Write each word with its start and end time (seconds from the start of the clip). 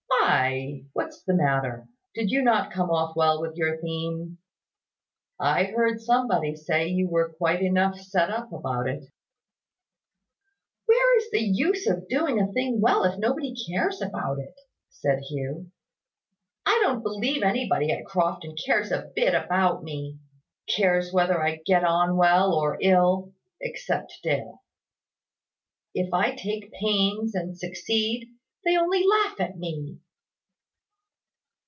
"Why, 0.21 0.83
what's 0.93 1.23
the 1.23 1.33
matter? 1.33 1.87
Did 2.13 2.31
you 2.31 2.41
not 2.41 2.71
come 2.71 2.89
off 2.89 3.15
well 3.17 3.41
with 3.41 3.55
your 3.55 3.79
theme? 3.81 4.37
I 5.39 5.65
heard 5.65 5.99
somebody 5.99 6.55
say 6.55 6.87
you 6.87 7.09
were 7.09 7.33
quite 7.33 7.61
enough 7.61 7.99
set 7.99 8.29
up 8.29 8.51
about 8.53 8.87
it." 8.87 9.03
"Where 10.85 11.17
is 11.17 11.29
the 11.31 11.39
use 11.41 11.85
of 11.85 12.07
doing 12.07 12.39
a 12.39 12.51
thing 12.53 12.79
well, 12.79 13.03
if 13.03 13.19
nobody 13.19 13.53
cares 13.67 14.01
about 14.01 14.39
it?" 14.39 14.53
said 14.89 15.19
Hugh. 15.21 15.71
"I 16.65 16.79
don't 16.85 17.03
believe 17.03 17.43
anybody 17.43 17.91
at 17.91 18.05
Crofton 18.05 18.55
cares 18.63 18.91
a 18.91 19.11
bit 19.15 19.33
about 19.33 19.83
me 19.83 20.19
cares 20.75 21.11
whether 21.11 21.41
I 21.43 21.57
get 21.65 21.83
on 21.83 22.15
well 22.15 22.53
or 22.53 22.77
ill 22.81 23.33
except 23.59 24.19
Dale. 24.23 24.63
If 25.93 26.13
I 26.13 26.35
take 26.35 26.71
pains 26.73 27.35
and 27.35 27.57
succeed, 27.57 28.29
they 28.63 28.77
only 28.77 29.03
laugh 29.05 29.39
at 29.41 29.57
me." 29.57 29.99